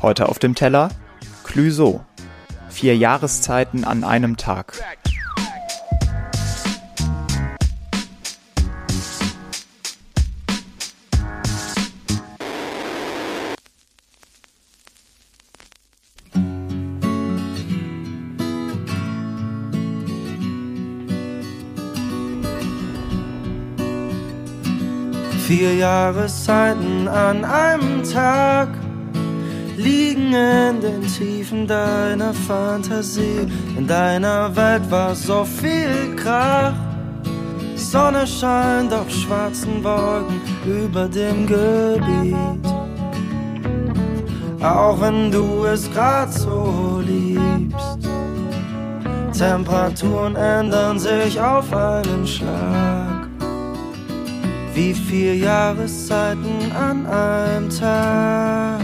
Heute 0.00 0.28
auf 0.28 0.38
dem 0.38 0.54
Teller 0.54 0.90
Clüso. 1.44 2.04
Vier 2.70 2.96
Jahreszeiten 2.96 3.84
an 3.84 4.04
einem 4.04 4.36
Tag. 4.36 4.82
Vier 25.54 25.74
Jahreszeiten 25.74 27.06
an 27.06 27.44
einem 27.44 28.02
Tag 28.10 28.68
liegen 29.76 30.32
in 30.32 30.80
den 30.80 31.06
Tiefen 31.06 31.66
deiner 31.66 32.32
Fantasie. 32.32 33.46
In 33.76 33.86
deiner 33.86 34.56
Welt 34.56 34.90
war 34.90 35.14
so 35.14 35.44
viel 35.44 36.16
Krach. 36.16 36.72
Sonne 37.76 38.26
scheint 38.26 38.94
auf 38.94 39.10
schwarzen 39.10 39.84
Wolken 39.84 40.40
über 40.64 41.06
dem 41.06 41.46
Gebiet. 41.46 42.66
Auch 44.62 44.98
wenn 45.02 45.30
du 45.30 45.66
es 45.66 45.92
grad 45.92 46.32
so 46.32 47.02
liebst. 47.04 47.98
Temperaturen 49.38 50.34
ändern 50.34 50.98
sich 50.98 51.38
auf 51.38 51.70
einen 51.74 52.26
Schlag. 52.26 53.31
Wie 54.74 54.94
vier 54.94 55.36
Jahreszeiten 55.36 56.72
an 56.72 57.06
einem 57.06 57.68
Tag. 57.68 58.80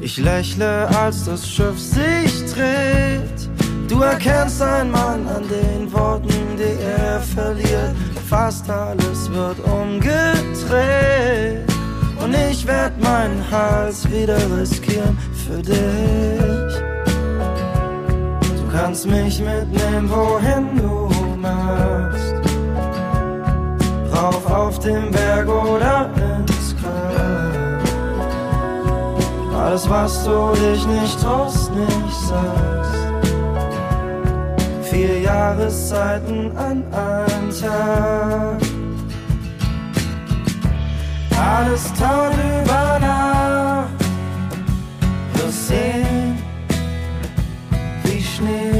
Ich 0.00 0.18
lächle, 0.18 0.88
als 0.96 1.24
das 1.24 1.48
Schiff 1.48 1.78
sich 1.80 2.44
dreht. 2.52 3.48
Du 3.88 4.02
erkennst 4.02 4.62
einen 4.62 4.92
Mann 4.92 5.26
an 5.26 5.42
den 5.48 5.92
Worten, 5.92 6.56
die 6.56 6.80
er 6.80 7.20
verliert. 7.20 7.96
Fast 8.28 8.70
alles 8.70 9.30
wird 9.32 9.58
umgedreht. 9.60 10.14
Und 12.22 12.34
ich 12.50 12.64
werd 12.66 12.92
meinen 13.02 13.42
Hals 13.50 14.08
wieder 14.10 14.38
riskieren 14.56 15.18
für 15.46 15.60
dich. 15.60 16.74
Du 18.56 18.68
kannst 18.72 19.06
mich 19.06 19.40
mitnehmen, 19.40 20.08
wohin 20.08 20.76
du 20.76 21.03
den 24.84 25.10
Berg 25.10 25.48
oder 25.48 26.10
ins 26.16 26.74
Grab. 26.76 27.82
Alles, 29.58 29.88
was 29.88 30.24
du 30.24 30.52
dich 30.52 30.86
nicht 30.86 31.20
traust, 31.20 31.70
nicht 31.74 32.20
sagst. 32.28 32.94
Vier 34.82 35.20
Jahreszeiten 35.20 36.54
an 36.56 36.84
einem 36.92 37.50
Tag. 37.60 38.60
Alles 41.38 41.92
taut 41.94 42.34
über 42.34 42.98
Nacht. 43.00 43.88
Wir 45.34 45.50
sehen 45.50 46.38
wie 48.04 48.22
Schnee. 48.22 48.73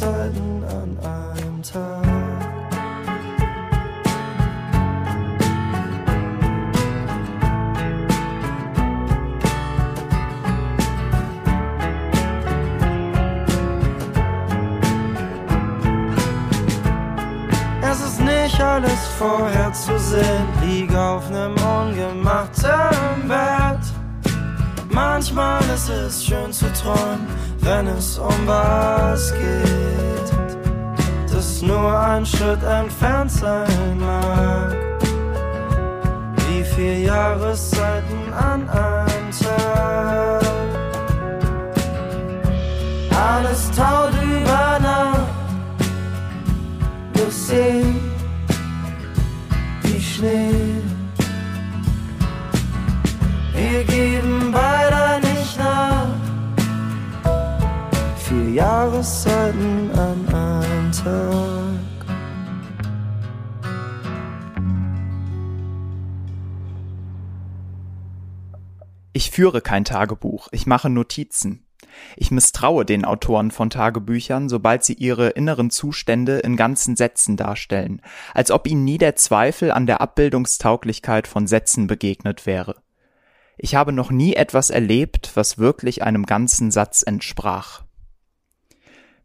Jahreszeiten 0.00 0.64
an 0.64 0.98
einem 0.98 1.62
Tag. 1.62 2.04
Es 17.80 18.00
ist 18.00 18.20
nicht 18.20 18.60
alles 18.60 19.06
vorherzusehen, 19.18 20.46
lieg 20.62 20.94
auf 20.94 21.28
nem 21.30 21.54
ungemachten 21.56 23.26
Bett. 23.26 23.97
Manchmal 25.00 25.62
ist 25.72 25.88
es 25.88 26.24
schön 26.26 26.52
zu 26.52 26.66
träumen, 26.72 27.28
wenn 27.60 27.86
es 27.86 28.18
um 28.18 28.38
was 28.46 29.32
geht, 29.32 30.28
das 31.32 31.62
nur 31.62 31.96
ein 31.96 32.26
Schritt 32.26 32.64
entfernt 32.64 33.30
sein 33.30 34.00
mag. 34.00 34.76
Wie 36.48 36.64
vier 36.64 36.98
Jahreszeiten 36.98 38.32
an 38.32 38.68
einem 38.68 39.30
Tag. 39.40 40.42
Alles 43.32 43.70
taut 43.70 44.14
über 44.20 44.80
Nacht, 44.80 45.20
wir 47.14 47.30
sehen 47.30 48.00
wie 49.84 50.00
Schnee. 50.00 50.82
Wir 53.54 53.84
geben 53.84 54.27
Vier 58.98 59.04
Jahreszeiten 59.04 59.90
an 59.92 60.28
einem. 60.34 61.78
Ich 69.12 69.30
führe 69.30 69.60
kein 69.60 69.84
Tagebuch, 69.84 70.48
ich 70.50 70.66
mache 70.66 70.90
Notizen. 70.90 71.64
Ich 72.16 72.32
misstraue 72.32 72.84
den 72.84 73.04
Autoren 73.04 73.52
von 73.52 73.70
Tagebüchern, 73.70 74.48
sobald 74.48 74.82
sie 74.82 74.94
ihre 74.94 75.28
inneren 75.28 75.70
Zustände 75.70 76.40
in 76.40 76.56
ganzen 76.56 76.96
Sätzen 76.96 77.36
darstellen, 77.36 78.02
als 78.34 78.50
ob 78.50 78.66
ihnen 78.66 78.84
nie 78.84 78.98
der 78.98 79.14
Zweifel 79.14 79.70
an 79.70 79.86
der 79.86 80.00
Abbildungstauglichkeit 80.00 81.28
von 81.28 81.46
Sätzen 81.46 81.86
begegnet 81.86 82.46
wäre. 82.46 82.74
Ich 83.58 83.76
habe 83.76 83.92
noch 83.92 84.10
nie 84.10 84.34
etwas 84.34 84.70
erlebt, 84.70 85.30
was 85.34 85.58
wirklich 85.58 86.02
einem 86.02 86.26
ganzen 86.26 86.72
Satz 86.72 87.04
entsprach. 87.06 87.87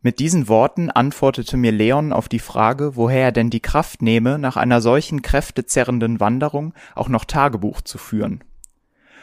Mit 0.06 0.20
diesen 0.20 0.50
Worten 0.50 0.90
antwortete 0.90 1.56
mir 1.56 1.72
Leon 1.72 2.12
auf 2.12 2.28
die 2.28 2.40
Frage, 2.40 2.98
woher 2.98 3.24
er 3.24 3.32
denn 3.32 3.50
die 3.50 3.62
Kraft 3.62 4.02
nehme, 4.02 4.38
nach 4.38 4.58
einer 4.58 4.82
solchen 4.82 5.22
kräftezerrenden 5.22 6.20
Wanderung 6.20 6.74
auch 6.94 7.08
noch 7.08 7.24
Tagebuch 7.24 7.80
zu 7.80 7.98
führen. 7.98 8.44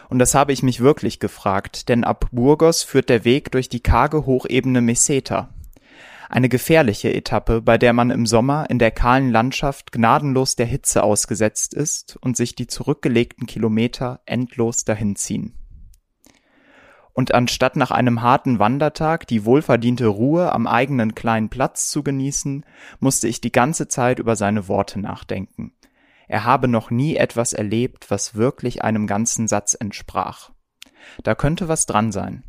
Und 0.08 0.20
das 0.20 0.34
habe 0.34 0.54
ich 0.54 0.62
mich 0.62 0.80
wirklich 0.80 1.20
gefragt, 1.20 1.90
denn 1.90 2.02
ab 2.02 2.28
Burgos 2.32 2.82
führt 2.82 3.10
der 3.10 3.26
Weg 3.26 3.52
durch 3.52 3.68
die 3.68 3.80
karge 3.80 4.24
Hochebene 4.24 4.80
Meseta. 4.80 5.50
Eine 6.30 6.48
gefährliche 6.48 7.12
Etappe, 7.12 7.60
bei 7.60 7.76
der 7.76 7.92
man 7.92 8.08
im 8.08 8.24
Sommer 8.24 8.70
in 8.70 8.78
der 8.78 8.90
kahlen 8.90 9.30
Landschaft 9.30 9.92
gnadenlos 9.92 10.56
der 10.56 10.66
Hitze 10.66 11.02
ausgesetzt 11.02 11.74
ist 11.74 12.16
und 12.22 12.38
sich 12.38 12.54
die 12.54 12.68
zurückgelegten 12.68 13.46
Kilometer 13.46 14.20
endlos 14.24 14.86
dahinziehen. 14.86 15.59
Und 17.12 17.34
anstatt 17.34 17.76
nach 17.76 17.90
einem 17.90 18.22
harten 18.22 18.58
Wandertag 18.58 19.26
die 19.26 19.44
wohlverdiente 19.44 20.06
Ruhe 20.06 20.52
am 20.52 20.66
eigenen 20.66 21.14
kleinen 21.14 21.48
Platz 21.48 21.90
zu 21.90 22.02
genießen, 22.02 22.64
musste 23.00 23.28
ich 23.28 23.40
die 23.40 23.52
ganze 23.52 23.88
Zeit 23.88 24.18
über 24.18 24.36
seine 24.36 24.68
Worte 24.68 25.00
nachdenken. 25.00 25.72
Er 26.28 26.44
habe 26.44 26.68
noch 26.68 26.90
nie 26.90 27.16
etwas 27.16 27.52
erlebt, 27.52 28.10
was 28.10 28.36
wirklich 28.36 28.84
einem 28.84 29.08
ganzen 29.08 29.48
Satz 29.48 29.74
entsprach. 29.74 30.50
Da 31.24 31.34
könnte 31.34 31.66
was 31.66 31.86
dran 31.86 32.12
sein. 32.12 32.44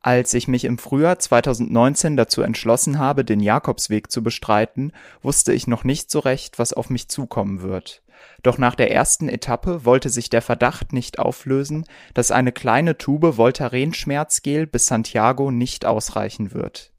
Als 0.00 0.32
ich 0.32 0.48
mich 0.48 0.64
im 0.64 0.78
Frühjahr 0.78 1.18
2019 1.18 2.16
dazu 2.16 2.40
entschlossen 2.40 2.98
habe, 2.98 3.24
den 3.24 3.40
Jakobsweg 3.40 4.10
zu 4.10 4.22
bestreiten, 4.22 4.92
wusste 5.22 5.52
ich 5.52 5.66
noch 5.66 5.84
nicht 5.84 6.10
so 6.10 6.20
recht, 6.20 6.58
was 6.58 6.72
auf 6.72 6.88
mich 6.88 7.08
zukommen 7.08 7.60
wird. 7.62 8.02
Doch 8.42 8.58
nach 8.58 8.74
der 8.74 8.92
ersten 8.92 9.28
Etappe 9.28 9.84
wollte 9.84 10.10
sich 10.10 10.30
der 10.30 10.42
Verdacht 10.42 10.92
nicht 10.92 11.18
auflösen, 11.18 11.84
dass 12.14 12.30
eine 12.30 12.52
kleine 12.52 12.96
Tube 12.98 13.36
Voltaren-Schmerzgel 13.36 14.66
bis 14.66 14.86
Santiago 14.86 15.50
nicht 15.50 15.84
ausreichen 15.84 16.52
wird. 16.52 16.92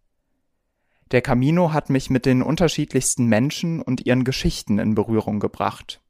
Der 1.12 1.21
Camino 1.21 1.74
hat 1.74 1.89
mich 1.89 2.10
mit 2.10 2.25
den 2.25 2.44
unterschiedlichsten 2.44 3.25
Menschen 3.25 3.81
und 3.81 4.06
ihren 4.06 4.24
Geschichten 4.24 4.77
in 4.77 4.94
Berührung 4.94 5.39
gebracht. 5.39 6.01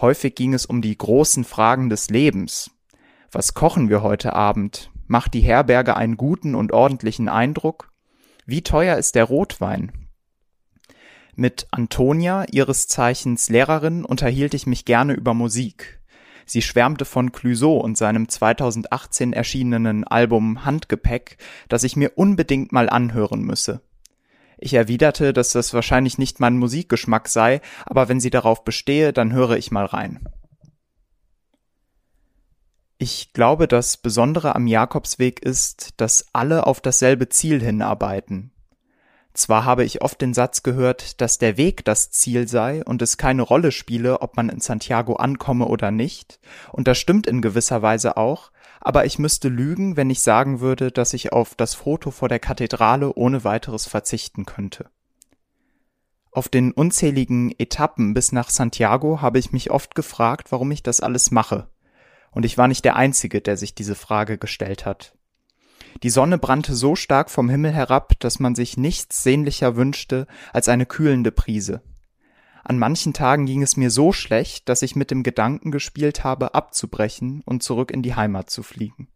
Häufig 0.00 0.34
ging 0.34 0.52
es 0.52 0.66
um 0.66 0.82
die 0.82 0.96
großen 0.96 1.44
Fragen 1.44 1.88
des 1.88 2.10
Lebens. 2.10 2.70
Was 3.30 3.54
kochen 3.54 3.88
wir 3.88 4.02
heute 4.02 4.32
Abend? 4.32 4.90
Macht 5.06 5.34
die 5.34 5.40
Herberge 5.40 5.96
einen 5.96 6.16
guten 6.16 6.54
und 6.54 6.72
ordentlichen 6.72 7.28
Eindruck? 7.28 7.92
Wie 8.44 8.62
teuer 8.62 8.96
ist 8.96 9.14
der 9.14 9.24
Rotwein? 9.24 10.05
Mit 11.38 11.66
Antonia, 11.70 12.46
ihres 12.50 12.88
Zeichens 12.88 13.50
Lehrerin, 13.50 14.06
unterhielt 14.06 14.54
ich 14.54 14.66
mich 14.66 14.86
gerne 14.86 15.12
über 15.12 15.34
Musik. 15.34 16.00
Sie 16.46 16.62
schwärmte 16.62 17.04
von 17.04 17.30
Clouseau 17.30 17.76
und 17.76 17.98
seinem 17.98 18.26
2018 18.30 19.34
erschienenen 19.34 20.04
Album 20.04 20.64
Handgepäck, 20.64 21.36
das 21.68 21.84
ich 21.84 21.94
mir 21.94 22.12
unbedingt 22.16 22.72
mal 22.72 22.88
anhören 22.88 23.42
müsse. 23.42 23.82
Ich 24.56 24.72
erwiderte, 24.72 25.34
dass 25.34 25.50
das 25.50 25.74
wahrscheinlich 25.74 26.16
nicht 26.16 26.40
mein 26.40 26.56
Musikgeschmack 26.56 27.28
sei, 27.28 27.60
aber 27.84 28.08
wenn 28.08 28.18
sie 28.18 28.30
darauf 28.30 28.64
bestehe, 28.64 29.12
dann 29.12 29.34
höre 29.34 29.58
ich 29.58 29.70
mal 29.70 29.84
rein. 29.84 30.26
Ich 32.96 33.34
glaube, 33.34 33.68
das 33.68 33.98
Besondere 33.98 34.54
am 34.54 34.66
Jakobsweg 34.66 35.40
ist, 35.40 35.90
dass 35.98 36.28
alle 36.32 36.66
auf 36.66 36.80
dasselbe 36.80 37.28
Ziel 37.28 37.62
hinarbeiten. 37.62 38.52
Zwar 39.36 39.64
habe 39.64 39.84
ich 39.84 40.02
oft 40.02 40.20
den 40.20 40.32
Satz 40.32 40.62
gehört, 40.62 41.20
dass 41.20 41.36
der 41.36 41.56
Weg 41.56 41.84
das 41.84 42.10
Ziel 42.10 42.48
sei 42.48 42.82
und 42.84 43.02
es 43.02 43.18
keine 43.18 43.42
Rolle 43.42 43.70
spiele, 43.70 44.22
ob 44.22 44.36
man 44.36 44.48
in 44.48 44.60
Santiago 44.60 45.16
ankomme 45.16 45.66
oder 45.66 45.90
nicht, 45.90 46.40
und 46.72 46.88
das 46.88 46.98
stimmt 46.98 47.26
in 47.26 47.42
gewisser 47.42 47.82
Weise 47.82 48.16
auch, 48.16 48.50
aber 48.80 49.04
ich 49.04 49.18
müsste 49.18 49.48
lügen, 49.48 49.96
wenn 49.96 50.10
ich 50.10 50.22
sagen 50.22 50.60
würde, 50.60 50.90
dass 50.90 51.12
ich 51.12 51.32
auf 51.32 51.54
das 51.54 51.74
Foto 51.74 52.10
vor 52.10 52.28
der 52.28 52.38
Kathedrale 52.38 53.12
ohne 53.14 53.44
weiteres 53.44 53.86
verzichten 53.86 54.46
könnte. 54.46 54.88
Auf 56.30 56.48
den 56.48 56.72
unzähligen 56.72 57.54
Etappen 57.58 58.14
bis 58.14 58.32
nach 58.32 58.50
Santiago 58.50 59.20
habe 59.20 59.38
ich 59.38 59.52
mich 59.52 59.70
oft 59.70 59.94
gefragt, 59.94 60.50
warum 60.50 60.70
ich 60.70 60.82
das 60.82 61.00
alles 61.00 61.30
mache 61.30 61.68
und 62.36 62.44
ich 62.44 62.58
war 62.58 62.68
nicht 62.68 62.84
der 62.84 62.96
Einzige, 62.96 63.40
der 63.40 63.56
sich 63.56 63.74
diese 63.74 63.94
Frage 63.94 64.36
gestellt 64.36 64.84
hat. 64.84 65.15
Die 66.02 66.10
Sonne 66.10 66.38
brannte 66.38 66.74
so 66.74 66.94
stark 66.94 67.30
vom 67.30 67.48
Himmel 67.48 67.72
herab, 67.72 68.18
dass 68.20 68.38
man 68.38 68.54
sich 68.54 68.76
nichts 68.76 69.22
sehnlicher 69.22 69.76
wünschte 69.76 70.26
als 70.52 70.68
eine 70.68 70.86
kühlende 70.86 71.32
Prise. 71.32 71.82
An 72.64 72.78
manchen 72.78 73.12
Tagen 73.12 73.46
ging 73.46 73.62
es 73.62 73.76
mir 73.76 73.90
so 73.90 74.12
schlecht, 74.12 74.68
dass 74.68 74.82
ich 74.82 74.96
mit 74.96 75.10
dem 75.10 75.22
Gedanken 75.22 75.70
gespielt 75.70 76.24
habe, 76.24 76.54
abzubrechen 76.54 77.42
und 77.44 77.62
zurück 77.62 77.90
in 77.90 78.02
die 78.02 78.16
Heimat 78.16 78.50
zu 78.50 78.62
fliegen. 78.62 79.08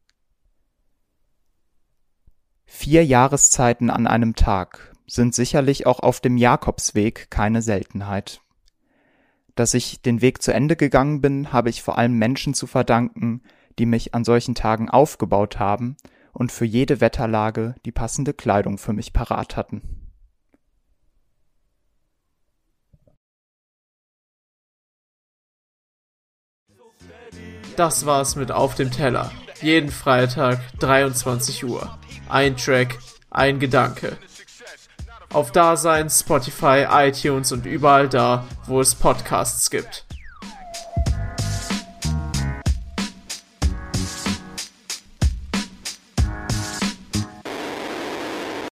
Vier 2.64 3.04
Jahreszeiten 3.04 3.90
an 3.90 4.06
einem 4.06 4.36
Tag 4.36 4.92
sind 5.08 5.34
sicherlich 5.34 5.86
auch 5.86 5.98
auf 5.98 6.20
dem 6.20 6.36
Jakobsweg 6.36 7.28
keine 7.30 7.60
Seltenheit. 7.60 8.40
Dass 9.56 9.74
ich 9.74 10.00
den 10.00 10.22
Weg 10.22 10.40
zu 10.40 10.54
Ende 10.54 10.76
gegangen 10.76 11.20
bin, 11.20 11.52
habe 11.52 11.68
ich 11.68 11.82
vor 11.82 11.98
allem 11.98 12.16
Menschen 12.16 12.54
zu 12.54 12.68
verdanken, 12.68 13.42
die 13.80 13.86
mich 13.86 14.14
an 14.14 14.24
solchen 14.24 14.54
Tagen 14.54 14.88
aufgebaut 14.88 15.58
haben 15.58 15.96
und 16.32 16.52
für 16.52 16.64
jede 16.64 17.00
Wetterlage 17.00 17.74
die 17.84 17.92
passende 17.92 18.32
Kleidung 18.32 18.78
für 18.78 18.92
mich 18.92 19.12
parat 19.12 19.56
hatten. 19.56 19.82
Das 27.76 28.04
war's 28.04 28.36
mit 28.36 28.52
Auf 28.52 28.74
dem 28.74 28.90
Teller. 28.90 29.30
Jeden 29.62 29.90
Freitag 29.90 30.60
23 30.80 31.64
Uhr. 31.64 31.98
Ein 32.28 32.56
Track, 32.56 32.98
ein 33.30 33.58
Gedanke 33.58 34.18
auf 35.32 35.52
Dasein, 35.52 36.10
Spotify, 36.10 36.86
iTunes 36.90 37.52
und 37.52 37.66
überall 37.66 38.08
da, 38.08 38.46
wo 38.66 38.80
es 38.80 38.94
Podcasts 38.94 39.70
gibt. 39.70 40.04